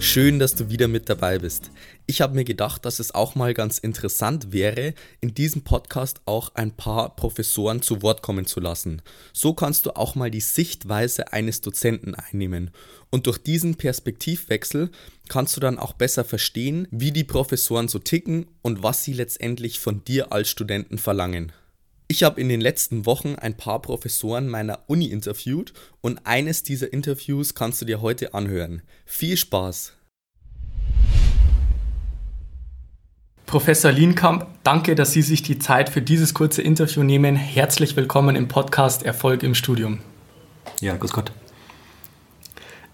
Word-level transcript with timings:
Schön, 0.00 0.38
dass 0.38 0.54
du 0.54 0.70
wieder 0.70 0.86
mit 0.86 1.08
dabei 1.08 1.40
bist. 1.40 1.72
Ich 2.06 2.20
habe 2.20 2.36
mir 2.36 2.44
gedacht, 2.44 2.84
dass 2.84 3.00
es 3.00 3.14
auch 3.14 3.34
mal 3.34 3.52
ganz 3.52 3.78
interessant 3.78 4.52
wäre, 4.52 4.94
in 5.20 5.34
diesem 5.34 5.62
Podcast 5.62 6.20
auch 6.24 6.54
ein 6.54 6.70
paar 6.70 7.16
Professoren 7.16 7.82
zu 7.82 8.00
Wort 8.00 8.22
kommen 8.22 8.46
zu 8.46 8.60
lassen. 8.60 9.02
So 9.32 9.54
kannst 9.54 9.86
du 9.86 9.96
auch 9.96 10.14
mal 10.14 10.30
die 10.30 10.40
Sichtweise 10.40 11.32
eines 11.32 11.62
Dozenten 11.62 12.14
einnehmen. 12.14 12.70
Und 13.10 13.26
durch 13.26 13.38
diesen 13.38 13.74
Perspektivwechsel 13.74 14.90
kannst 15.28 15.56
du 15.56 15.60
dann 15.60 15.78
auch 15.78 15.94
besser 15.94 16.24
verstehen, 16.24 16.86
wie 16.92 17.10
die 17.10 17.24
Professoren 17.24 17.88
so 17.88 17.98
ticken 17.98 18.46
und 18.62 18.84
was 18.84 19.02
sie 19.02 19.12
letztendlich 19.12 19.80
von 19.80 20.04
dir 20.04 20.32
als 20.32 20.48
Studenten 20.48 20.98
verlangen. 20.98 21.52
Ich 22.10 22.22
habe 22.22 22.40
in 22.40 22.48
den 22.48 22.62
letzten 22.62 23.04
Wochen 23.04 23.34
ein 23.34 23.54
paar 23.54 23.82
Professoren 23.82 24.48
meiner 24.48 24.78
Uni 24.86 25.08
interviewt 25.08 25.74
und 26.00 26.20
eines 26.24 26.62
dieser 26.62 26.90
Interviews 26.90 27.54
kannst 27.54 27.82
du 27.82 27.84
dir 27.84 28.00
heute 28.00 28.32
anhören. 28.32 28.80
Viel 29.04 29.36
Spaß! 29.36 29.92
Professor 33.44 33.92
Lienkamp, 33.92 34.46
danke, 34.62 34.94
dass 34.94 35.12
Sie 35.12 35.20
sich 35.20 35.42
die 35.42 35.58
Zeit 35.58 35.90
für 35.90 36.00
dieses 36.00 36.32
kurze 36.32 36.62
Interview 36.62 37.02
nehmen. 37.02 37.36
Herzlich 37.36 37.94
willkommen 37.94 38.36
im 38.36 38.48
Podcast 38.48 39.02
Erfolg 39.02 39.42
im 39.42 39.54
Studium. 39.54 39.98
Ja, 40.80 40.96
grüß 40.96 41.12
Gott. 41.12 41.30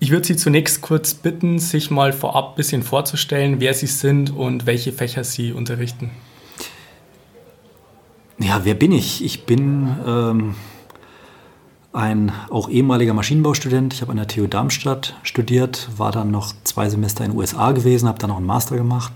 Ich 0.00 0.10
würde 0.10 0.26
Sie 0.26 0.36
zunächst 0.36 0.80
kurz 0.80 1.14
bitten, 1.14 1.60
sich 1.60 1.88
mal 1.88 2.12
vorab 2.12 2.50
ein 2.50 2.56
bisschen 2.56 2.82
vorzustellen, 2.82 3.60
wer 3.60 3.74
Sie 3.74 3.86
sind 3.86 4.30
und 4.30 4.66
welche 4.66 4.92
Fächer 4.92 5.22
Sie 5.22 5.52
unterrichten. 5.52 6.10
Ja, 8.38 8.64
wer 8.64 8.74
bin 8.74 8.90
ich? 8.90 9.24
Ich 9.24 9.46
bin 9.46 9.94
ähm, 10.04 10.54
ein 11.92 12.32
auch 12.50 12.68
ehemaliger 12.68 13.14
Maschinenbaustudent. 13.14 13.94
Ich 13.94 14.02
habe 14.02 14.10
an 14.10 14.16
der 14.16 14.26
TU 14.26 14.48
Darmstadt 14.48 15.14
studiert, 15.22 15.88
war 15.96 16.10
dann 16.10 16.32
noch 16.32 16.52
zwei 16.64 16.88
Semester 16.88 17.24
in 17.24 17.30
den 17.30 17.38
USA 17.38 17.70
gewesen, 17.70 18.08
habe 18.08 18.18
dann 18.18 18.30
noch 18.30 18.38
einen 18.38 18.46
Master 18.46 18.76
gemacht. 18.76 19.12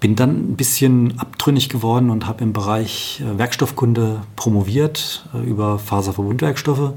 Bin 0.00 0.14
dann 0.14 0.50
ein 0.50 0.56
bisschen 0.56 1.18
abtrünnig 1.18 1.70
geworden 1.70 2.10
und 2.10 2.26
habe 2.26 2.44
im 2.44 2.52
Bereich 2.52 3.22
äh, 3.24 3.38
Werkstoffkunde 3.38 4.20
promoviert 4.36 5.26
äh, 5.34 5.38
über 5.38 5.78
Faserverbundwerkstoffe. 5.78 6.92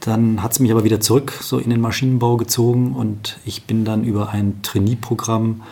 Dann 0.00 0.40
hat 0.42 0.52
es 0.52 0.60
mich 0.60 0.70
aber 0.70 0.84
wieder 0.84 1.00
zurück 1.00 1.32
so 1.40 1.58
in 1.58 1.70
den 1.70 1.80
Maschinenbau 1.80 2.36
gezogen 2.36 2.94
und 2.94 3.40
ich 3.44 3.64
bin 3.64 3.84
dann 3.84 4.04
über 4.04 4.28
ein 4.28 4.62
Trainee-Programm 4.62 5.62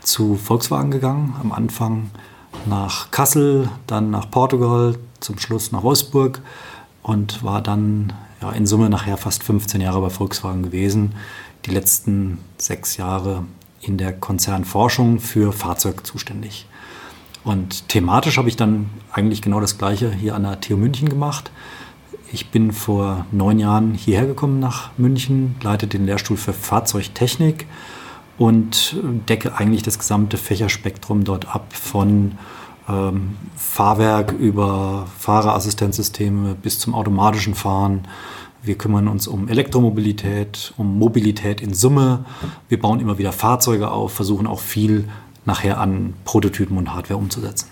zu 0.00 0.36
Volkswagen 0.36 0.90
gegangen. 0.90 1.34
Am 1.40 1.52
Anfang 1.52 2.10
nach 2.66 3.10
Kassel, 3.10 3.68
dann 3.86 4.10
nach 4.10 4.30
Portugal, 4.30 4.96
zum 5.20 5.38
Schluss 5.38 5.72
nach 5.72 5.82
Wolfsburg 5.82 6.40
und 7.02 7.42
war 7.44 7.62
dann 7.62 8.12
ja, 8.40 8.50
in 8.52 8.66
Summe 8.66 8.88
nachher 8.90 9.16
fast 9.16 9.42
15 9.42 9.80
Jahre 9.80 10.00
bei 10.00 10.10
Volkswagen 10.10 10.62
gewesen. 10.62 11.14
Die 11.66 11.70
letzten 11.70 12.38
sechs 12.58 12.96
Jahre 12.96 13.44
in 13.82 13.98
der 13.98 14.12
Konzernforschung 14.12 15.20
für 15.20 15.52
Fahrzeug 15.52 16.06
zuständig. 16.06 16.66
Und 17.44 17.88
thematisch 17.88 18.36
habe 18.38 18.48
ich 18.48 18.56
dann 18.56 18.90
eigentlich 19.12 19.42
genau 19.42 19.60
das 19.60 19.78
Gleiche 19.78 20.12
hier 20.12 20.34
an 20.34 20.42
der 20.42 20.60
TU 20.60 20.76
München 20.76 21.08
gemacht. 21.08 21.50
Ich 22.32 22.50
bin 22.50 22.72
vor 22.72 23.26
neun 23.32 23.58
Jahren 23.58 23.94
hierher 23.94 24.26
gekommen 24.26 24.60
nach 24.60 24.90
München, 24.98 25.56
leite 25.62 25.86
den 25.86 26.06
Lehrstuhl 26.06 26.36
für 26.36 26.52
Fahrzeugtechnik 26.52 27.66
und 28.40 28.96
decke 29.28 29.58
eigentlich 29.58 29.82
das 29.82 29.98
gesamte 29.98 30.38
Fächerspektrum 30.38 31.24
dort 31.24 31.54
ab 31.54 31.74
von 31.74 32.38
ähm, 32.88 33.36
Fahrwerk 33.54 34.32
über 34.32 35.06
Fahrerassistenzsysteme 35.18 36.54
bis 36.54 36.78
zum 36.78 36.94
automatischen 36.94 37.54
Fahren. 37.54 38.08
Wir 38.62 38.78
kümmern 38.78 39.08
uns 39.08 39.28
um 39.28 39.48
Elektromobilität, 39.48 40.72
um 40.78 40.98
Mobilität 40.98 41.60
in 41.60 41.74
Summe. 41.74 42.24
Wir 42.70 42.80
bauen 42.80 43.00
immer 43.00 43.18
wieder 43.18 43.32
Fahrzeuge 43.32 43.90
auf, 43.90 44.14
versuchen 44.14 44.46
auch 44.46 44.60
viel 44.60 45.06
nachher 45.44 45.78
an 45.78 46.14
Prototypen 46.24 46.78
und 46.78 46.94
Hardware 46.94 47.18
umzusetzen. 47.18 47.68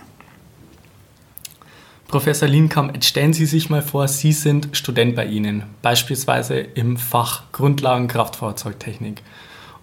Professor 2.08 2.46
Lienkamp, 2.46 3.02
stellen 3.02 3.32
Sie 3.32 3.46
sich 3.46 3.70
mal 3.70 3.80
vor, 3.80 4.06
Sie 4.06 4.32
sind 4.32 4.68
Student 4.72 5.16
bei 5.16 5.24
Ihnen, 5.24 5.62
beispielsweise 5.80 6.58
im 6.58 6.98
Fach 6.98 7.44
Grundlagen 7.52 8.06
Kraftfahrzeugtechnik. 8.06 9.22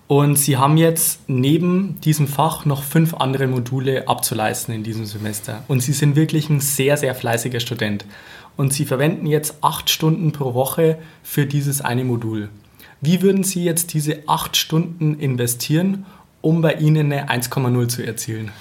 Und 0.07 0.37
Sie 0.37 0.57
haben 0.57 0.77
jetzt 0.77 1.21
neben 1.27 1.99
diesem 2.01 2.27
Fach 2.27 2.65
noch 2.65 2.83
fünf 2.83 3.15
andere 3.15 3.47
Module 3.47 4.07
abzuleisten 4.07 4.73
in 4.73 4.83
diesem 4.83 5.05
Semester. 5.05 5.63
Und 5.67 5.81
Sie 5.81 5.93
sind 5.93 6.15
wirklich 6.15 6.49
ein 6.49 6.59
sehr, 6.59 6.95
sehr 6.97 7.15
fleißiger 7.15 7.59
Student. 7.59 8.05
Und 8.55 8.71
Sie 8.71 8.85
verwenden 8.85 9.25
jetzt 9.25 9.55
acht 9.61 9.89
Stunden 9.89 10.31
pro 10.31 10.53
Woche 10.53 10.99
für 11.23 11.47
dieses 11.47 11.81
eine 11.81 12.03
Modul. 12.03 12.49
Wie 13.01 13.21
würden 13.21 13.43
Sie 13.43 13.63
jetzt 13.63 13.93
diese 13.93 14.19
acht 14.27 14.57
Stunden 14.57 15.15
investieren, 15.19 16.05
um 16.41 16.61
bei 16.61 16.73
Ihnen 16.73 17.11
eine 17.11 17.29
1,0 17.29 17.87
zu 17.87 18.05
erzielen? 18.05 18.51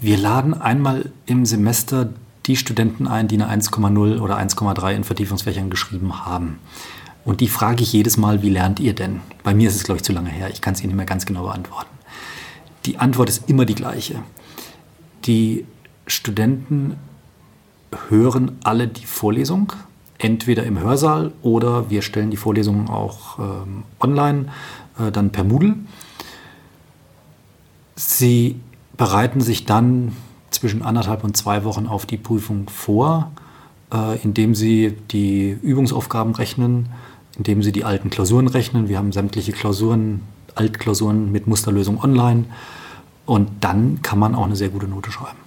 Wir 0.00 0.16
laden 0.16 0.54
einmal 0.54 1.10
im 1.26 1.44
Semester 1.46 2.10
die 2.46 2.56
Studenten 2.56 3.06
ein, 3.06 3.28
die 3.28 3.40
eine 3.40 3.50
1,0 3.50 4.20
oder 4.20 4.38
1,3 4.38 4.94
in 4.94 5.04
Vertiefungsfächern 5.04 5.70
geschrieben 5.70 6.24
haben. 6.26 6.58
Und 7.24 7.40
die 7.40 7.48
frage 7.48 7.82
ich 7.82 7.92
jedes 7.92 8.16
Mal, 8.16 8.42
wie 8.42 8.50
lernt 8.50 8.80
ihr 8.80 8.94
denn? 8.94 9.20
Bei 9.42 9.54
mir 9.54 9.68
ist 9.68 9.76
es, 9.76 9.84
glaube 9.84 9.98
ich, 9.98 10.04
zu 10.04 10.12
lange 10.12 10.30
her. 10.30 10.50
Ich 10.50 10.60
kann 10.60 10.74
es 10.74 10.80
Ihnen 10.80 10.88
nicht 10.88 10.96
mehr 10.96 11.06
ganz 11.06 11.24
genau 11.24 11.44
beantworten. 11.44 11.90
Die 12.84 12.98
Antwort 12.98 13.30
ist 13.30 13.48
immer 13.48 13.64
die 13.64 13.74
gleiche. 13.74 14.22
Die 15.24 15.64
Studenten 16.06 16.96
hören 18.08 18.58
alle 18.62 18.88
die 18.88 19.06
Vorlesung, 19.06 19.72
entweder 20.18 20.64
im 20.64 20.78
Hörsaal 20.78 21.32
oder 21.42 21.88
wir 21.88 22.02
stellen 22.02 22.30
die 22.30 22.36
Vorlesungen 22.36 22.88
auch 22.88 23.38
ähm, 23.38 23.84
online, 24.00 24.46
äh, 24.98 25.10
dann 25.10 25.30
per 25.30 25.44
Moodle. 25.44 25.76
Sie 27.96 28.60
bereiten 28.96 29.40
sich 29.40 29.64
dann 29.64 30.14
zwischen 30.50 30.82
anderthalb 30.82 31.24
und 31.24 31.36
zwei 31.36 31.64
Wochen 31.64 31.86
auf 31.86 32.06
die 32.06 32.16
Prüfung 32.16 32.68
vor, 32.68 33.32
äh, 33.92 34.20
indem 34.22 34.54
sie 34.54 34.96
die 35.10 35.50
Übungsaufgaben 35.50 36.34
rechnen, 36.34 36.88
indem 37.36 37.62
sie 37.62 37.72
die 37.72 37.84
alten 37.84 38.10
Klausuren 38.10 38.48
rechnen. 38.48 38.88
Wir 38.88 38.98
haben 38.98 39.12
sämtliche 39.12 39.52
Klausuren, 39.52 40.22
Altklausuren 40.54 41.32
mit 41.32 41.46
Musterlösung 41.46 42.02
online. 42.02 42.44
Und 43.26 43.50
dann 43.60 44.02
kann 44.02 44.18
man 44.18 44.34
auch 44.34 44.44
eine 44.44 44.56
sehr 44.56 44.68
gute 44.68 44.86
Note 44.86 45.10
schreiben. 45.10 45.38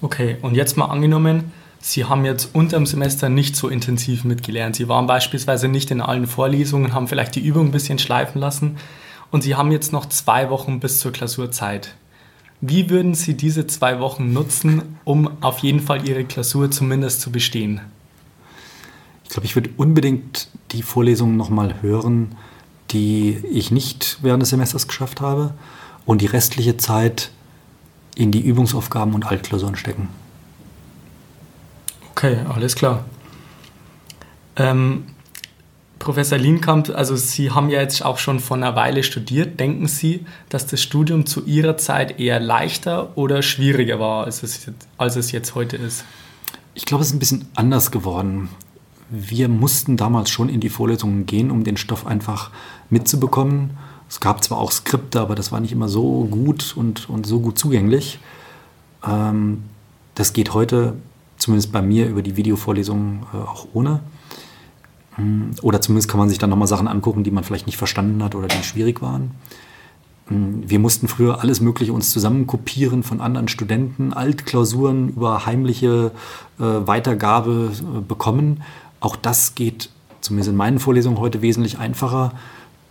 Okay, 0.00 0.36
und 0.42 0.54
jetzt 0.54 0.76
mal 0.76 0.86
angenommen, 0.86 1.52
Sie 1.80 2.04
haben 2.04 2.24
jetzt 2.24 2.54
unter 2.54 2.76
dem 2.76 2.86
Semester 2.86 3.28
nicht 3.28 3.54
so 3.54 3.68
intensiv 3.68 4.24
mitgelernt. 4.24 4.76
Sie 4.76 4.88
waren 4.88 5.06
beispielsweise 5.06 5.68
nicht 5.68 5.90
in 5.90 6.00
allen 6.00 6.26
Vorlesungen, 6.26 6.92
haben 6.92 7.06
vielleicht 7.06 7.36
die 7.36 7.40
Übung 7.40 7.66
ein 7.66 7.72
bisschen 7.72 7.98
schleifen 7.98 8.40
lassen 8.40 8.76
und 9.30 9.42
Sie 9.42 9.54
haben 9.54 9.70
jetzt 9.70 9.92
noch 9.92 10.06
zwei 10.06 10.50
Wochen 10.50 10.80
bis 10.80 10.98
zur 10.98 11.12
Klausurzeit. 11.12 11.94
Wie 12.60 12.90
würden 12.90 13.14
Sie 13.14 13.34
diese 13.34 13.68
zwei 13.68 14.00
Wochen 14.00 14.32
nutzen, 14.32 14.98
um 15.04 15.30
auf 15.40 15.60
jeden 15.60 15.80
Fall 15.80 16.08
Ihre 16.08 16.24
Klausur 16.24 16.70
zumindest 16.70 17.20
zu 17.20 17.30
bestehen? 17.30 17.80
Ich 19.28 19.34
glaube, 19.34 19.44
ich 19.44 19.54
würde 19.54 19.68
unbedingt 19.76 20.48
die 20.72 20.82
Vorlesungen 20.82 21.36
nochmal 21.36 21.82
hören, 21.82 22.34
die 22.90 23.42
ich 23.52 23.70
nicht 23.70 24.18
während 24.22 24.42
des 24.42 24.48
Semesters 24.48 24.88
geschafft 24.88 25.20
habe 25.20 25.52
und 26.06 26.22
die 26.22 26.26
restliche 26.26 26.78
Zeit 26.78 27.30
in 28.14 28.32
die 28.32 28.40
Übungsaufgaben 28.40 29.12
und 29.12 29.26
Altklausuren 29.26 29.76
stecken. 29.76 30.08
Okay, 32.12 32.38
alles 32.48 32.74
klar. 32.74 33.04
Ähm, 34.56 35.04
Professor 35.98 36.38
Lienkamp, 36.38 36.88
also 36.88 37.14
Sie 37.14 37.50
haben 37.50 37.68
ja 37.68 37.82
jetzt 37.82 38.02
auch 38.02 38.16
schon 38.16 38.40
vor 38.40 38.56
einer 38.56 38.76
Weile 38.76 39.02
studiert. 39.02 39.60
Denken 39.60 39.88
Sie, 39.88 40.24
dass 40.48 40.66
das 40.66 40.80
Studium 40.80 41.26
zu 41.26 41.44
Ihrer 41.44 41.76
Zeit 41.76 42.18
eher 42.18 42.40
leichter 42.40 43.16
oder 43.16 43.42
schwieriger 43.42 44.00
war, 44.00 44.24
als 44.24 44.42
es 44.42 44.64
jetzt, 44.64 44.88
als 44.96 45.16
es 45.16 45.32
jetzt 45.32 45.54
heute 45.54 45.76
ist? 45.76 46.06
Ich 46.74 46.86
glaube, 46.86 47.02
es 47.02 47.08
ist 47.08 47.14
ein 47.14 47.18
bisschen 47.18 47.46
anders 47.54 47.90
geworden 47.90 48.48
wir 49.10 49.48
mussten 49.48 49.96
damals 49.96 50.30
schon 50.30 50.48
in 50.48 50.60
die 50.60 50.68
Vorlesungen 50.68 51.26
gehen, 51.26 51.50
um 51.50 51.64
den 51.64 51.76
Stoff 51.76 52.06
einfach 52.06 52.50
mitzubekommen. 52.90 53.70
Es 54.08 54.20
gab 54.20 54.42
zwar 54.42 54.58
auch 54.58 54.72
Skripte, 54.72 55.20
aber 55.20 55.34
das 55.34 55.52
war 55.52 55.60
nicht 55.60 55.72
immer 55.72 55.88
so 55.88 56.24
gut 56.30 56.74
und, 56.76 57.08
und 57.08 57.26
so 57.26 57.40
gut 57.40 57.58
zugänglich. 57.58 58.18
Ähm, 59.06 59.64
das 60.14 60.32
geht 60.32 60.54
heute, 60.54 60.94
zumindest 61.36 61.72
bei 61.72 61.82
mir, 61.82 62.08
über 62.08 62.22
die 62.22 62.36
Videovorlesungen 62.36 63.24
äh, 63.32 63.36
auch 63.36 63.68
ohne. 63.74 64.00
Mm, 65.16 65.50
oder 65.62 65.80
zumindest 65.80 66.08
kann 66.08 66.18
man 66.18 66.28
sich 66.28 66.38
dann 66.38 66.50
nochmal 66.50 66.68
Sachen 66.68 66.88
angucken, 66.88 67.24
die 67.24 67.30
man 67.30 67.44
vielleicht 67.44 67.66
nicht 67.66 67.76
verstanden 67.76 68.22
hat 68.22 68.34
oder 68.34 68.48
die 68.48 68.62
schwierig 68.62 69.02
waren. 69.02 69.32
Hm, 70.28 70.68
wir 70.68 70.78
mussten 70.78 71.08
früher 71.08 71.40
alles 71.40 71.60
Mögliche 71.60 71.92
uns 71.92 72.10
zusammenkopieren 72.10 73.02
von 73.02 73.20
anderen 73.20 73.48
Studenten, 73.48 74.12
Altklausuren 74.12 75.10
über 75.10 75.46
heimliche 75.46 76.12
äh, 76.58 76.62
Weitergabe 76.62 77.72
äh, 77.72 78.00
bekommen. 78.00 78.62
Auch 79.00 79.16
das 79.16 79.54
geht 79.54 79.90
zumindest 80.20 80.50
in 80.50 80.56
meinen 80.56 80.78
Vorlesungen 80.78 81.18
heute 81.18 81.42
wesentlich 81.42 81.78
einfacher. 81.78 82.32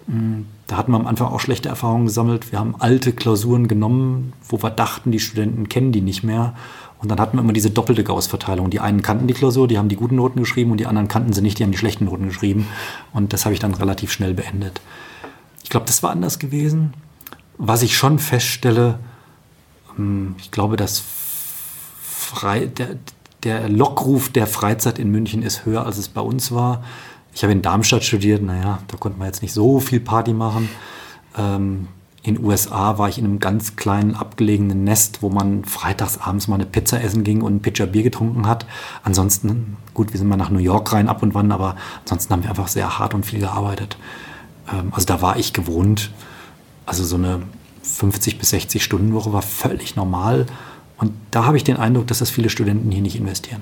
Hm, 0.08 0.46
da 0.68 0.78
hatten 0.78 0.92
wir 0.92 0.98
am 0.98 1.08
Anfang 1.08 1.28
auch 1.28 1.40
schlechte 1.40 1.70
Erfahrungen 1.70 2.06
gesammelt. 2.06 2.52
Wir 2.52 2.60
haben 2.60 2.76
alte 2.80 3.14
Klausuren 3.14 3.68
genommen, 3.68 4.34
wo 4.48 4.62
wir 4.62 4.70
dachten, 4.70 5.12
die 5.12 5.20
Studenten 5.20 5.70
kennen 5.70 5.92
die 5.92 6.02
nicht 6.02 6.24
mehr. 6.24 6.56
Und 7.00 7.10
dann 7.10 7.20
hatten 7.20 7.38
wir 7.38 7.42
immer 7.42 7.54
diese 7.54 7.70
doppelte 7.70 8.04
Gauss-Verteilung. 8.04 8.70
Die 8.70 8.80
einen 8.80 9.02
kannten 9.02 9.28
die 9.28 9.34
Klausur, 9.34 9.68
die 9.68 9.78
haben 9.78 9.90
die 9.90 9.96
guten 9.96 10.16
Noten 10.16 10.40
geschrieben 10.40 10.72
und 10.72 10.80
die 10.80 10.88
anderen 10.88 11.08
kannten 11.08 11.32
sie 11.32 11.42
nicht, 11.42 11.60
die 11.60 11.64
haben 11.64 11.72
die 11.72 11.78
schlechten 11.78 12.06
Noten 12.06 12.28
geschrieben. 12.28 12.68
Und 13.14 13.34
das 13.34 13.46
habe 13.46 13.54
ich 13.54 13.60
dann 13.60 13.74
relativ 13.74 14.12
schnell 14.12 14.34
beendet. 14.34 14.82
Ich 15.64 15.70
glaube, 15.70 15.86
das 15.86 16.02
war 16.02 16.12
anders 16.12 16.40
gewesen. 16.40 16.94
Was 17.58 17.82
ich 17.84 17.98
schon 17.98 18.20
feststelle, 18.20 19.00
hm, 19.96 20.36
ich 20.40 20.52
glaube, 20.52 20.76
dass 20.76 21.04
Frei, 22.02 22.66
der, 22.66 22.98
der 23.48 23.70
Lockruf 23.70 24.28
der 24.28 24.46
Freizeit 24.46 25.00
in 25.00 25.10
München 25.10 25.42
ist 25.42 25.66
höher, 25.66 25.86
als 25.86 25.98
es 25.98 26.10
bei 26.10 26.20
uns 26.20 26.52
war. 26.52 26.84
Ich 27.34 27.44
habe 27.44 27.54
in 27.54 27.62
Darmstadt 27.62 28.04
studiert, 28.04 28.44
naja, 28.44 28.80
da 28.90 28.98
konnte 28.98 29.18
man 29.18 29.28
jetzt 29.28 29.42
nicht 29.42 29.54
so 29.54 29.80
viel 29.80 30.02
Party 30.02 30.34
machen. 30.34 30.68
Ähm, 31.38 31.88
in 32.24 32.36
den 32.36 32.44
USA 32.44 32.98
war 32.98 33.08
ich 33.08 33.18
in 33.18 33.24
einem 33.24 33.40
ganz 33.40 33.78
kleinen, 33.78 34.16
abgelegenen 34.16 34.84
Nest, 34.84 35.22
wo 35.22 35.30
man 35.30 35.64
freitags 35.64 36.18
abends 36.18 36.50
mal 36.50 36.56
eine 36.56 36.66
Pizza 36.66 37.02
essen 37.02 37.24
ging 37.24 37.42
und 37.42 37.56
ein 37.56 37.62
Pitcher 37.62 37.88
Bier 37.88 38.04
getrunken 38.04 38.48
hat. 38.48 38.66
Ansonsten, 39.04 39.78
gut, 39.94 40.12
wir 40.12 40.18
sind 40.18 40.28
mal 40.28 40.36
nach 40.36 40.50
New 40.50 40.60
York 40.60 40.92
rein 40.92 41.08
ab 41.08 41.24
und 41.24 41.34
wann, 41.34 41.54
aber 41.54 41.78
ansonsten 42.02 42.34
haben 42.34 42.44
wir 42.44 42.50
einfach 42.50 42.68
sehr 42.68 43.00
hart 43.00 43.14
und 43.14 43.26
viel 43.26 43.40
gearbeitet. 43.40 43.98
Ähm, 44.70 44.90
also 44.92 45.06
da 45.06 45.22
war 45.22 45.38
ich 45.38 45.54
gewohnt. 45.54 46.12
Also 46.86 47.06
so 47.06 47.16
eine 47.16 47.44
50 47.82 48.40
bis 48.40 48.50
60 48.50 48.84
Stunden 48.84 49.14
Woche 49.14 49.32
war 49.32 49.42
völlig 49.42 49.96
normal. 49.96 50.48
Und 50.98 51.14
da 51.32 51.46
habe 51.46 51.58
ich 51.58 51.64
den 51.64 51.78
Eindruck, 51.78 52.08
dass 52.08 52.20
das 52.20 52.30
viele 52.30 52.50
Studenten 52.50 52.92
hier 52.92 53.02
nicht 53.02 53.16
investieren. 53.16 53.62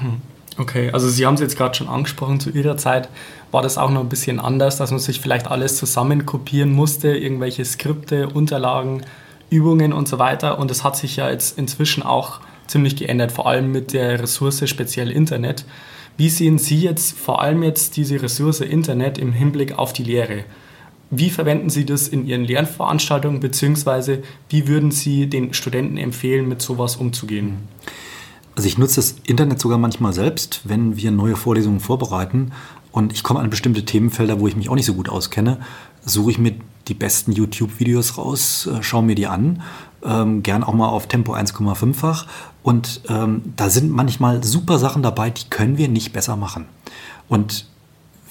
Hm. 0.00 0.20
Okay, 0.56 0.90
also 0.92 1.08
Sie 1.08 1.26
haben 1.26 1.34
es 1.34 1.40
jetzt 1.40 1.56
gerade 1.56 1.74
schon 1.74 1.88
angesprochen, 1.88 2.38
zu 2.38 2.50
Ihrer 2.50 2.76
Zeit 2.76 3.08
war 3.50 3.62
das 3.62 3.76
auch 3.76 3.90
noch 3.90 4.00
ein 4.00 4.08
bisschen 4.08 4.38
anders, 4.38 4.76
dass 4.76 4.90
man 4.90 5.00
sich 5.00 5.20
vielleicht 5.20 5.48
alles 5.48 5.76
zusammen 5.76 6.26
kopieren 6.26 6.72
musste, 6.72 7.16
irgendwelche 7.16 7.64
Skripte, 7.64 8.28
Unterlagen, 8.28 9.02
Übungen 9.50 9.92
und 9.92 10.08
so 10.08 10.18
weiter. 10.18 10.58
Und 10.58 10.70
das 10.70 10.84
hat 10.84 10.96
sich 10.96 11.16
ja 11.16 11.28
jetzt 11.30 11.58
inzwischen 11.58 12.02
auch 12.02 12.40
ziemlich 12.66 12.96
geändert, 12.96 13.32
vor 13.32 13.48
allem 13.48 13.72
mit 13.72 13.92
der 13.92 14.20
Ressource 14.20 14.68
speziell 14.68 15.10
Internet. 15.10 15.64
Wie 16.16 16.28
sehen 16.28 16.58
Sie 16.58 16.80
jetzt 16.80 17.18
vor 17.18 17.42
allem 17.42 17.62
jetzt 17.64 17.96
diese 17.96 18.22
Ressource 18.22 18.60
Internet 18.60 19.18
im 19.18 19.32
Hinblick 19.32 19.76
auf 19.76 19.92
die 19.92 20.04
Lehre? 20.04 20.44
Wie 21.16 21.30
verwenden 21.30 21.70
Sie 21.70 21.84
das 21.84 22.08
in 22.08 22.26
Ihren 22.26 22.44
Lernveranstaltungen, 22.44 23.40
beziehungsweise 23.40 24.22
wie 24.48 24.66
würden 24.66 24.90
Sie 24.90 25.28
den 25.28 25.54
Studenten 25.54 25.96
empfehlen, 25.96 26.48
mit 26.48 26.60
sowas 26.60 26.96
umzugehen? 26.96 27.68
Also 28.56 28.68
ich 28.68 28.78
nutze 28.78 28.96
das 28.96 29.16
Internet 29.24 29.60
sogar 29.60 29.78
manchmal 29.78 30.12
selbst, 30.12 30.60
wenn 30.64 30.96
wir 30.96 31.10
neue 31.10 31.36
Vorlesungen 31.36 31.80
vorbereiten 31.80 32.52
und 32.92 33.12
ich 33.12 33.22
komme 33.22 33.40
an 33.40 33.50
bestimmte 33.50 33.84
Themenfelder, 33.84 34.38
wo 34.40 34.46
ich 34.46 34.56
mich 34.56 34.68
auch 34.68 34.76
nicht 34.76 34.86
so 34.86 34.94
gut 34.94 35.08
auskenne, 35.08 35.58
suche 36.04 36.32
ich 36.32 36.38
mir 36.38 36.54
die 36.86 36.94
besten 36.94 37.32
YouTube-Videos 37.32 38.18
raus, 38.18 38.66
äh, 38.66 38.82
schaue 38.82 39.02
mir 39.02 39.14
die 39.14 39.26
an, 39.26 39.62
ähm, 40.04 40.42
gern 40.42 40.62
auch 40.62 40.74
mal 40.74 40.88
auf 40.88 41.08
Tempo 41.08 41.32
1,5-fach 41.32 42.26
und 42.62 43.02
ähm, 43.08 43.42
da 43.56 43.70
sind 43.70 43.90
manchmal 43.90 44.44
super 44.44 44.78
Sachen 44.78 45.02
dabei, 45.02 45.30
die 45.30 45.48
können 45.50 45.78
wir 45.78 45.88
nicht 45.88 46.12
besser 46.12 46.36
machen. 46.36 46.66
Und 47.28 47.66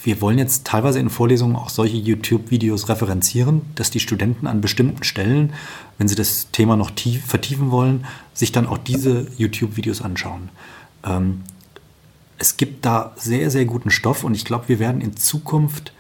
wir 0.04 0.20
wollen 0.20 0.38
jetzt 0.38 0.66
teilweise 0.66 1.00
in 1.00 1.10
Vorlesungen 1.10 1.56
auch 1.56 1.70
solche 1.70 1.96
YouTube-Videos 1.96 2.90
referenzieren, 2.90 3.62
dass 3.76 3.90
die 3.90 4.02
Studenten 4.02 4.48
an 4.48 4.60
bestimmten 4.60 5.04
Stellen, 5.04 5.54
wenn 5.98 6.10
sie 6.10 6.16
das 6.16 6.50
Thema 6.52 6.76
noch 6.76 6.92
tief, 6.92 7.26
vertiefen 7.26 7.72
wollen, 7.72 8.06
sich 8.34 8.52
dann 8.52 8.68
auch 8.68 8.78
diese 8.78 9.28
YouTube-Videos 9.38 10.02
anschauen. 10.02 10.50
Ähm, 11.06 11.42
es 12.38 12.58
gibt 12.58 12.86
da 12.86 13.14
sehr, 13.16 13.50
sehr 13.50 13.64
guten 13.64 13.92
Stoff 13.92 14.26
und 14.26 14.36
ich 14.36 14.44
glaube, 14.44 14.68
wir 14.68 14.80
werden 14.80 15.00
in 15.00 15.16
Zukunft 15.16 15.94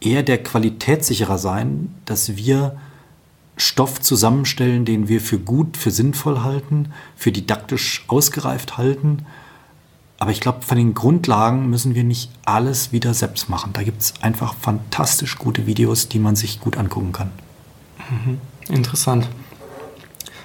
eher 0.00 0.22
der 0.22 0.42
qualitätssicherer 0.42 1.38
sein, 1.38 1.94
dass 2.04 2.36
wir 2.36 2.76
Stoff 3.56 4.00
zusammenstellen, 4.00 4.84
den 4.84 5.08
wir 5.08 5.20
für 5.20 5.38
gut, 5.38 5.78
für 5.78 5.90
sinnvoll 5.90 6.40
halten, 6.40 6.92
für 7.16 7.32
didaktisch 7.32 8.04
ausgereift 8.08 8.76
halten 8.76 9.24
aber 10.22 10.30
ich 10.30 10.38
glaube, 10.38 10.62
von 10.62 10.78
den 10.78 10.94
Grundlagen 10.94 11.68
müssen 11.68 11.96
wir 11.96 12.04
nicht 12.04 12.30
alles 12.44 12.92
wieder 12.92 13.12
selbst 13.12 13.48
machen. 13.48 13.72
Da 13.72 13.82
gibt 13.82 14.02
es 14.02 14.14
einfach 14.20 14.54
fantastisch 14.54 15.36
gute 15.36 15.66
Videos, 15.66 16.06
die 16.06 16.20
man 16.20 16.36
sich 16.36 16.60
gut 16.60 16.76
angucken 16.76 17.10
kann. 17.10 17.32
Mhm. 18.08 18.38
Interessant. 18.72 19.26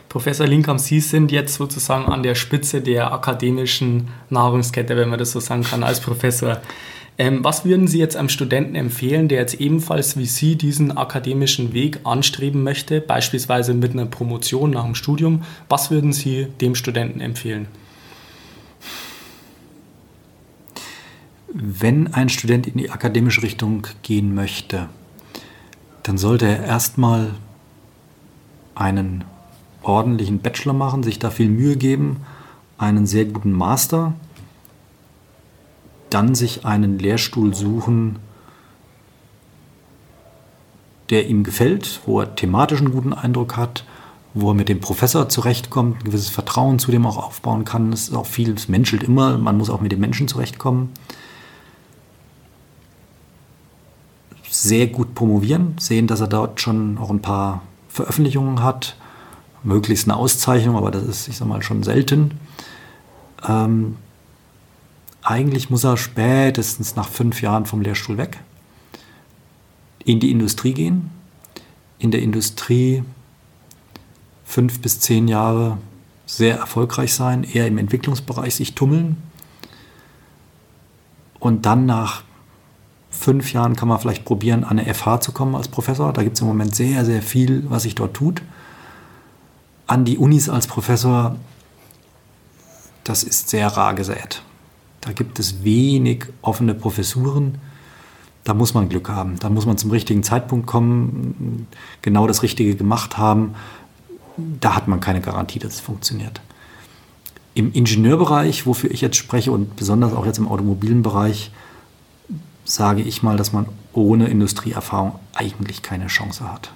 Professor 0.10 0.48
Linkamp, 0.48 0.80
Sie 0.80 1.00
sind 1.00 1.32
jetzt 1.32 1.54
sozusagen 1.54 2.12
an 2.12 2.24
der 2.24 2.34
Spitze 2.34 2.82
der 2.82 3.14
akademischen 3.14 4.08
Nahrungskette, 4.32 4.98
wenn 4.98 5.10
man 5.10 5.20
das 5.20 5.32
so 5.32 5.40
sagen 5.40 5.62
kann, 5.62 5.84
als 5.84 6.00
Professor. 6.00 6.60
Ähm, 7.20 7.44
was 7.44 7.64
würden 7.64 7.86
Sie 7.86 8.00
jetzt 8.00 8.16
einem 8.16 8.30
Studenten 8.30 8.74
empfehlen, 8.74 9.28
der 9.28 9.42
jetzt 9.42 9.62
ebenfalls 9.62 10.18
wie 10.18 10.26
Sie 10.26 10.56
diesen 10.56 10.98
akademischen 10.98 11.74
Weg 11.74 12.00
anstreben 12.04 12.64
möchte, 12.64 13.00
beispielsweise 13.00 13.76
mit 13.76 13.92
einer 13.92 14.08
Promotion 14.08 14.72
nach 14.72 14.86
dem 14.86 14.96
Studium? 14.96 15.44
Was 15.70 15.92
würden 15.92 16.14
Sie 16.14 16.48
dem 16.62 16.74
Studenten 16.74 17.22
empfehlen? 17.22 17.68
Wenn 21.60 22.14
ein 22.14 22.30
Student 22.30 22.68
in 22.68 22.78
die 22.78 22.92
akademische 22.92 23.42
Richtung 23.42 23.88
gehen 24.04 24.36
möchte, 24.36 24.90
dann 26.04 26.18
sollte 26.18 26.48
er 26.48 26.64
erstmal 26.64 27.34
einen 28.76 29.24
ordentlichen 29.82 30.40
Bachelor 30.40 30.74
machen, 30.74 31.02
sich 31.02 31.18
da 31.18 31.32
viel 31.32 31.50
Mühe 31.50 31.76
geben, 31.76 32.18
einen 32.78 33.08
sehr 33.08 33.26
guten 33.26 33.52
Master, 33.52 34.14
dann 36.12 36.36
sich 36.36 36.64
einen 36.64 37.00
Lehrstuhl 37.00 37.56
suchen, 37.56 38.20
der 41.10 41.28
ihm 41.28 41.44
gefällt, 41.44 42.02
wo 42.06 42.22
er 42.22 42.36
thematisch 42.36 42.80
einen 42.80 42.92
guten 42.92 43.14
Eindruck 43.14 43.58
hat, 43.58 43.84
wo 44.34 44.52
er 44.52 44.54
mit 44.54 44.70
dem 44.70 44.80
Professor 44.80 45.28
zurechtkommt, 45.28 46.02
ein 46.02 46.04
gewisses 46.04 46.30
Vertrauen 46.30 46.78
zu 46.78 46.92
dem 46.92 47.06
auch 47.08 47.18
aufbauen 47.18 47.66
kann. 47.66 47.92
Es 47.92 48.10
ist 48.10 48.16
auch 48.16 48.28
viel, 48.28 48.52
es 48.54 48.68
menschelt 48.68 49.04
immer, 49.04 49.38
man 49.38 49.58
muss 49.58 49.72
auch 49.72 49.82
mit 49.82 49.92
den 49.92 50.00
Menschen 50.00 50.28
zurechtkommen. 50.28 50.90
Sehr 54.68 54.88
gut 54.88 55.16
promovieren, 55.16 55.76
sehen, 55.80 56.08
dass 56.08 56.20
er 56.20 56.28
dort 56.28 56.60
schon 56.60 56.98
auch 56.98 57.10
ein 57.10 57.22
paar 57.22 57.62
Veröffentlichungen 57.88 58.62
hat, 58.62 58.98
möglichst 59.64 60.08
eine 60.08 60.18
Auszeichnung, 60.18 60.76
aber 60.76 60.92
das 60.92 61.04
ist, 61.04 61.28
ich 61.28 61.38
sag 61.38 61.48
mal, 61.48 61.64
schon 61.64 61.84
selten. 61.84 62.32
Ähm, 63.48 63.96
eigentlich 65.24 65.70
muss 65.70 65.84
er 65.84 65.98
spätestens 65.98 66.96
nach 66.96 67.08
fünf 67.08 67.42
Jahren 67.42 67.66
vom 67.66 67.82
Lehrstuhl 67.82 68.18
weg, 68.18 68.40
in 70.04 70.20
die 70.20 70.32
Industrie 70.32 70.74
gehen, 70.74 71.10
in 72.00 72.12
der 72.12 72.22
Industrie 72.22 73.04
fünf 74.46 74.80
bis 74.80 75.00
zehn 75.00 75.28
Jahre 75.28 75.78
sehr 76.26 76.58
erfolgreich 76.58 77.14
sein, 77.14 77.44
eher 77.44 77.68
im 77.68 77.78
Entwicklungsbereich 77.78 78.56
sich 78.56 78.76
tummeln 78.76 79.18
und 81.40 81.66
dann 81.66 81.86
nach 81.86 82.24
fünf 83.10 83.54
Jahren 83.54 83.76
kann 83.76 83.88
man 83.88 84.00
vielleicht 84.00 84.26
probieren, 84.26 84.64
an 84.64 84.80
eine 84.80 84.94
FH 84.94 85.22
zu 85.22 85.32
kommen 85.32 85.56
als 85.56 85.68
Professor. 85.68 86.14
Da 86.14 86.24
gibt 86.24 86.38
es 86.38 86.42
im 86.42 86.48
Moment 86.48 86.76
sehr, 86.76 87.06
sehr 87.06 87.22
viel, 87.22 87.66
was 87.70 87.84
sich 87.84 87.96
dort 87.96 88.14
tut. 88.14 88.42
An 89.88 90.06
die 90.06 90.18
Unis 90.18 90.50
als 90.50 90.68
Professor, 90.68 91.38
das 93.04 93.24
ist 93.24 93.50
sehr 93.50 93.68
rar 93.68 93.94
gesät. 93.94 94.42
Da 95.02 95.14
gibt 95.14 95.40
es 95.40 95.64
wenig 95.64 96.26
offene 96.42 96.74
Professuren. 96.74 97.60
Da 98.44 98.54
muss 98.54 98.74
man 98.74 98.90
Glück 98.90 99.10
haben. 99.10 99.38
Da 99.40 99.50
muss 99.50 99.66
man 99.66 99.78
zum 99.78 99.92
richtigen 99.92 100.24
Zeitpunkt 100.24 100.68
kommen, 100.68 101.68
genau 102.02 102.28
das 102.28 102.44
Richtige 102.44 102.76
gemacht 102.76 103.18
haben. 103.18 103.56
Da 104.38 104.76
hat 104.76 104.88
man 104.88 105.00
keine 105.00 105.22
Garantie, 105.22 105.60
dass 105.60 105.76
es 105.76 105.80
funktioniert. 105.80 106.42
Im 107.54 107.72
Ingenieurbereich, 107.72 108.66
wofür 108.66 108.92
ich 108.92 109.02
jetzt 109.02 109.18
spreche 109.18 109.52
und 109.52 109.76
besonders 109.76 110.14
auch 110.14 110.26
jetzt 110.26 110.38
im 110.38 110.48
automobilen 110.48 111.02
Bereich, 111.02 111.52
sage 112.68 113.02
ich 113.02 113.24
mal, 113.24 113.38
dass 113.38 113.54
man 113.54 113.66
ohne 113.94 114.28
Industrieerfahrung 114.28 115.16
eigentlich 115.34 115.82
keine 115.82 116.08
Chance 116.08 116.52
hat. 116.52 116.72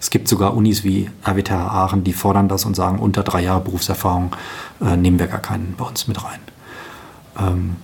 Es 0.00 0.10
gibt 0.10 0.28
sogar 0.28 0.56
Unis 0.56 0.84
wie 0.84 1.10
RWTH 1.24 1.52
Aachen, 1.52 2.04
die 2.04 2.12
fordern 2.12 2.48
das 2.48 2.64
und 2.64 2.74
sagen, 2.74 2.98
unter 2.98 3.22
drei 3.22 3.42
Jahre 3.42 3.60
Berufserfahrung 3.60 4.34
äh, 4.80 4.96
nehmen 4.96 5.18
wir 5.18 5.26
gar 5.26 5.40
keinen 5.40 5.74
bei 5.76 5.84
uns 5.84 6.08
mit 6.08 6.24
rein. 6.24 6.40
Ähm, 7.38 7.76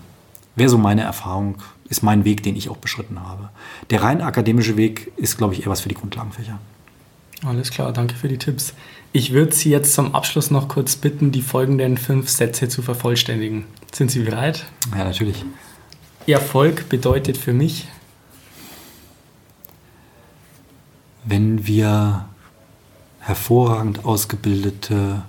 Wäre 0.57 0.71
so 0.71 0.79
meine 0.79 1.03
Erfahrung, 1.03 1.57
ist 1.89 2.03
mein 2.03 2.25
Weg, 2.25 2.43
den 2.43 2.57
ich 2.57 2.69
auch 2.69 2.77
beschritten 2.77 3.21
habe. 3.23 3.51
Der 3.91 4.03
rein 4.03 4.21
akademische 4.21 4.77
Weg 4.77 5.13
ist, 5.17 5.39
glaube 5.39 5.55
ich, 5.55 5.63
eher 5.63 5.69
was 5.69 5.83
für 5.83 5.89
die 5.89 5.95
Grundlagenfächer. 5.95 6.59
Alles 7.47 7.71
klar, 7.71 7.93
danke 7.93 8.17
für 8.17 8.27
die 8.27 8.39
Tipps. 8.39 8.75
Ich 9.13 9.33
würde 9.33 9.55
Sie 9.55 9.71
jetzt 9.71 9.95
zum 9.95 10.17
Abschluss 10.17 10.51
noch 10.51 10.67
kurz 10.67 10.97
bitten, 10.97 11.31
die 11.31 11.43
folgenden 11.43 11.97
fünf 11.97 12.29
Sätze 12.29 12.69
zu 12.69 12.83
vervollständigen. 12.83 13.67
Sind 13.93 14.11
Sie 14.11 14.25
bereit? 14.25 14.67
Ja, 14.97 15.05
natürlich. 15.05 15.45
Erfolg 16.33 16.89
bedeutet 16.89 17.37
für 17.37 17.53
mich? 17.53 17.89
wenn 21.29 21.67
wir 21.67 22.27
hervorragend 23.21 24.05
ausgebildete 24.05 25.23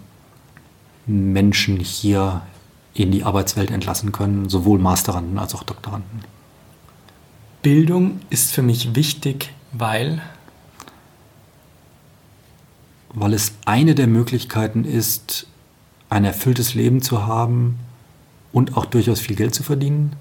Menschen 1.06 1.80
hier 1.80 2.42
in 2.94 3.12
die 3.12 3.24
Arbeitswelt 3.24 3.72
entlassen 3.72 4.12
können, 4.12 4.48
sowohl 4.48 4.80
Masteranden 4.80 5.38
als 5.38 5.56
auch 5.56 5.64
Doktoranden. 5.64 6.22
Bildung 7.62 8.22
ist 8.30 8.52
für 8.52 8.62
mich 8.62 8.96
wichtig, 8.96 9.54
weil 9.74 10.22
weil 13.12 13.34
es 13.34 13.54
eine 13.66 13.96
der 13.96 14.06
Möglichkeiten 14.06 14.86
ist, 14.86 15.48
ein 16.10 16.26
erfülltes 16.26 16.76
Leben 16.76 17.02
zu 17.02 17.26
haben 17.26 17.80
und 18.54 18.78
auch 18.78 18.86
durchaus 18.86 19.20
viel 19.20 19.36
Geld 19.36 19.56
zu 19.56 19.64
verdienen. 19.64 20.16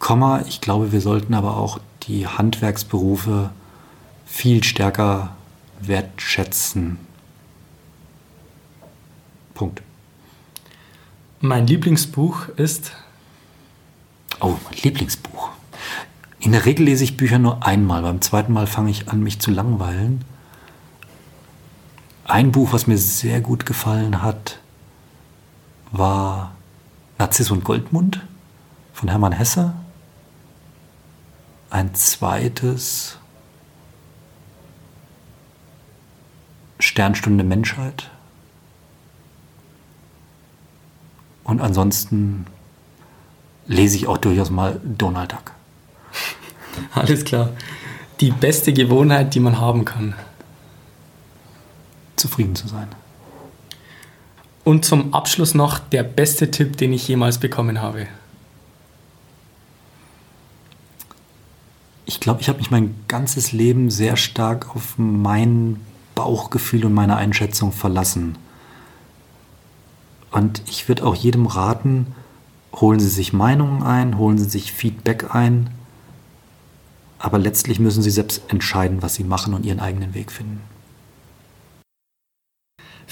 Komma, 0.00 0.42
ich 0.48 0.60
glaube, 0.60 0.90
wir 0.90 1.00
sollten 1.00 1.34
aber 1.34 1.56
auch 1.56 1.78
die 2.02 2.26
Handwerksberufe 2.26 3.50
viel 4.26 4.64
stärker 4.64 5.36
wertschätzen. 5.80 6.98
Punkt. 9.54 9.82
Mein 11.40 11.66
Lieblingsbuch 11.66 12.48
ist. 12.48 12.92
Oh, 14.40 14.56
mein 14.64 14.74
Lieblingsbuch. 14.82 15.50
In 16.40 16.52
der 16.52 16.64
Regel 16.64 16.86
lese 16.86 17.04
ich 17.04 17.18
Bücher 17.18 17.38
nur 17.38 17.66
einmal. 17.66 18.00
Beim 18.02 18.22
zweiten 18.22 18.54
Mal 18.54 18.66
fange 18.66 18.90
ich 18.90 19.08
an, 19.08 19.22
mich 19.22 19.38
zu 19.38 19.50
langweilen. 19.50 20.24
Ein 22.24 22.52
Buch, 22.52 22.72
was 22.72 22.86
mir 22.86 22.96
sehr 22.96 23.42
gut 23.42 23.66
gefallen 23.66 24.22
hat, 24.22 24.60
war 25.92 26.52
Narziss 27.18 27.50
und 27.50 27.64
Goldmund 27.64 28.22
von 28.94 29.10
Hermann 29.10 29.32
Hesse. 29.32 29.74
Ein 31.70 31.94
zweites 31.94 33.16
Sternstunde 36.80 37.44
Menschheit. 37.44 38.10
Und 41.44 41.60
ansonsten 41.60 42.46
lese 43.66 43.96
ich 43.96 44.08
auch 44.08 44.18
durchaus 44.18 44.50
mal 44.50 44.80
Donald 44.84 45.32
Duck. 45.32 45.52
Alles 46.94 47.24
klar. 47.24 47.50
Die 48.20 48.32
beste 48.32 48.72
Gewohnheit, 48.72 49.34
die 49.34 49.40
man 49.40 49.60
haben 49.60 49.84
kann. 49.84 50.14
Zufrieden 52.16 52.54
zu 52.54 52.68
sein. 52.68 52.88
Und 54.64 54.84
zum 54.84 55.14
Abschluss 55.14 55.54
noch 55.54 55.78
der 55.78 56.02
beste 56.02 56.50
Tipp, 56.50 56.76
den 56.76 56.92
ich 56.92 57.08
jemals 57.08 57.38
bekommen 57.38 57.80
habe. 57.80 58.08
Ich 62.10 62.18
glaube, 62.18 62.40
ich 62.40 62.48
habe 62.48 62.58
mich 62.58 62.72
mein 62.72 62.96
ganzes 63.06 63.52
Leben 63.52 63.88
sehr 63.88 64.16
stark 64.16 64.74
auf 64.74 64.94
mein 64.96 65.78
Bauchgefühl 66.16 66.84
und 66.84 66.92
meine 66.92 67.14
Einschätzung 67.14 67.70
verlassen. 67.70 68.36
Und 70.32 70.60
ich 70.66 70.88
würde 70.88 71.06
auch 71.06 71.14
jedem 71.14 71.46
raten, 71.46 72.08
holen 72.74 72.98
Sie 72.98 73.08
sich 73.08 73.32
Meinungen 73.32 73.84
ein, 73.84 74.18
holen 74.18 74.38
Sie 74.38 74.50
sich 74.50 74.72
Feedback 74.72 75.36
ein, 75.36 75.70
aber 77.20 77.38
letztlich 77.38 77.78
müssen 77.78 78.02
Sie 78.02 78.10
selbst 78.10 78.42
entscheiden, 78.48 79.02
was 79.02 79.14
Sie 79.14 79.22
machen 79.22 79.54
und 79.54 79.64
Ihren 79.64 79.78
eigenen 79.78 80.12
Weg 80.12 80.32
finden. 80.32 80.62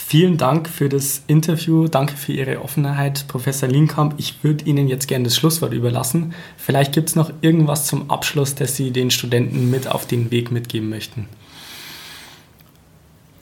Vielen 0.00 0.38
Dank 0.38 0.68
für 0.68 0.88
das 0.88 1.22
Interview. 1.26 1.88
Danke 1.88 2.16
für 2.16 2.32
Ihre 2.32 2.62
Offenheit, 2.62 3.26
Professor 3.26 3.68
Lienkamp. 3.68 4.14
Ich 4.16 4.42
würde 4.42 4.64
Ihnen 4.64 4.86
jetzt 4.86 5.08
gerne 5.08 5.24
das 5.24 5.36
Schlusswort 5.36 5.74
überlassen. 5.74 6.34
Vielleicht 6.56 6.92
gibt 6.92 7.10
es 7.10 7.16
noch 7.16 7.32
irgendwas 7.42 7.86
zum 7.86 8.08
Abschluss, 8.08 8.54
das 8.54 8.76
Sie 8.76 8.92
den 8.92 9.10
Studenten 9.10 9.70
mit 9.70 9.88
auf 9.88 10.06
den 10.06 10.30
Weg 10.30 10.52
mitgeben 10.52 10.88
möchten. 10.88 11.28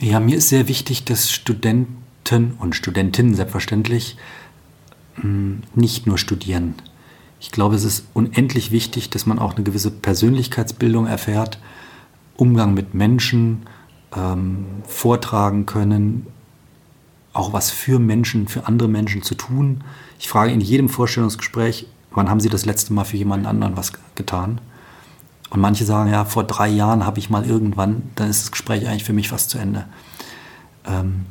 Ja, 0.01 0.19
mir 0.19 0.39
ist 0.39 0.49
sehr 0.49 0.67
wichtig, 0.67 1.05
dass 1.05 1.31
Studenten 1.31 2.57
und 2.59 2.75
Studentinnen 2.75 3.35
selbstverständlich 3.35 4.17
hm, 5.17 5.63
nicht 5.75 6.07
nur 6.07 6.17
studieren. 6.17 6.75
Ich 7.39 7.53
glaube, 7.53 7.77
es 7.77 7.85
ist 7.85 8.07
unendlich 8.15 8.73
wichtig, 8.73 9.11
dass 9.11 9.27
man 9.27 9.39
auch 9.39 9.55
eine 9.55 9.63
gewisse 9.63 9.91
Persönlichkeitsbildung 9.91 11.07
erfährt, 11.07 11.61
Umgang 12.35 12.73
mit 12.73 12.95
Menschen, 12.95 13.67
ähm, 14.17 14.65
vortragen 14.87 15.67
können, 15.67 16.27
auch 17.37 17.53
was 17.53 17.71
für 17.71 17.99
Menschen, 17.99 18.49
für 18.49 18.67
andere 18.67 18.89
Menschen 18.89 19.23
zu 19.23 19.35
tun. 19.35 19.83
Ich 20.19 20.29
frage 20.29 20.53
in 20.53 20.61
jedem 20.61 20.89
Vorstellungsgespräch, 20.89 21.87
wann 22.13 22.31
haben 22.31 22.41
Sie 22.41 22.49
das 22.49 22.65
letzte 22.65 22.93
Mal 22.93 23.05
für 23.05 23.17
jemanden 23.17 23.47
anderen 23.47 23.77
was 23.77 23.93
getan? 24.15 24.61
Und 25.51 25.61
manche 25.61 25.85
sagen, 25.85 26.11
ja, 26.11 26.25
vor 26.25 26.45
drei 26.45 26.69
Jahren 26.69 27.07
habe 27.07 27.19
ich 27.19 27.31
mal 27.31 27.47
irgendwann, 27.47 28.03
dann 28.17 28.29
ist 28.29 28.43
das 28.43 28.51
Gespräch 28.51 28.89
eigentlich 28.89 29.05
für 29.05 29.13
mich 29.13 29.29
fast 29.29 29.51
zu 29.51 29.59
Ende. 29.59 29.85
Ähm, 30.87 31.27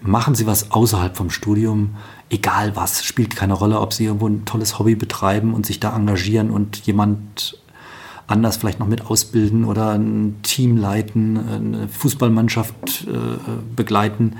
machen 0.00 0.34
Sie 0.34 0.46
was 0.46 0.70
außerhalb 0.70 1.16
vom 1.16 1.30
Studium, 1.30 1.96
egal 2.30 2.76
was, 2.76 3.04
spielt 3.04 3.36
keine 3.36 3.54
Rolle, 3.54 3.80
ob 3.80 3.92
Sie 3.92 4.06
irgendwo 4.06 4.28
ein 4.28 4.44
tolles 4.44 4.78
Hobby 4.78 4.94
betreiben 4.94 5.54
und 5.54 5.66
sich 5.66 5.80
da 5.80 5.94
engagieren 5.94 6.50
und 6.50 6.78
jemand 6.86 7.58
anders 8.26 8.56
vielleicht 8.56 8.78
noch 8.78 8.86
mit 8.86 9.06
ausbilden 9.06 9.64
oder 9.64 9.90
ein 9.90 10.36
Team 10.42 10.76
leiten, 10.76 11.36
eine 11.36 11.88
Fußballmannschaft 11.88 13.06
äh, 13.06 13.38
begleiten 13.76 14.36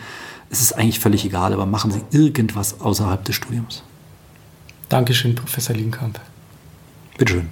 es 0.53 0.61
ist 0.61 0.75
eigentlich 0.75 1.01
völlig 1.01 1.25
egal, 1.25 1.55
aber 1.55 1.65
machen 1.65 1.91
Sie 1.91 2.03
irgendwas 2.17 2.79
außerhalb 2.79 3.25
des 3.25 3.35
Studiums. 3.37 3.83
Dankeschön, 4.91 5.35
Professor 5.35 5.75
Lienkamp. 5.75 6.21
Bitteschön. 7.17 7.49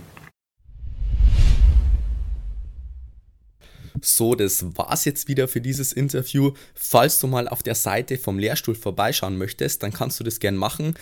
So, 4.03 4.35
das 4.35 4.65
war's 4.77 5.07
jetzt 5.07 5.29
wieder 5.29 5.49
für 5.49 5.63
dieses 5.63 5.93
Interview. 5.95 6.53
Falls 6.75 7.19
du 7.21 7.27
mal 7.27 7.49
auf 7.49 7.63
der 7.63 7.75
Seite 7.75 8.19
vom 8.19 8.39
Lehrstuhl 8.39 8.75
vorbeischauen 8.75 9.39
möchtest, 9.39 9.83
dann 9.83 9.93
kannst 9.95 10.21
du 10.21 10.25
das 10.25 10.39
gern 10.39 10.57
machen. 10.57 10.95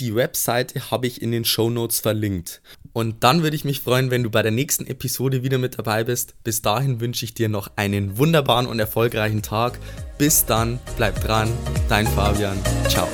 Die 0.00 0.14
Webseite 0.14 0.90
habe 0.90 1.06
ich 1.06 1.22
in 1.22 1.30
den 1.30 1.44
Show 1.44 1.70
Notes 1.70 2.00
verlinkt. 2.00 2.60
Und 2.92 3.22
dann 3.22 3.42
würde 3.42 3.54
ich 3.54 3.64
mich 3.64 3.80
freuen, 3.80 4.10
wenn 4.10 4.22
du 4.22 4.30
bei 4.30 4.42
der 4.42 4.50
nächsten 4.50 4.86
Episode 4.86 5.42
wieder 5.42 5.58
mit 5.58 5.78
dabei 5.78 6.04
bist. 6.04 6.34
Bis 6.42 6.62
dahin 6.62 7.00
wünsche 7.00 7.24
ich 7.24 7.34
dir 7.34 7.48
noch 7.48 7.70
einen 7.76 8.18
wunderbaren 8.18 8.66
und 8.66 8.80
erfolgreichen 8.80 9.42
Tag. 9.42 9.78
Bis 10.18 10.46
dann, 10.46 10.80
bleib 10.96 11.20
dran, 11.20 11.52
dein 11.88 12.06
Fabian. 12.06 12.58
Ciao. 12.88 13.08